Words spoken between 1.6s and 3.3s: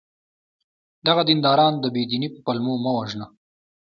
د بې دینی په پلمو مه وژنه!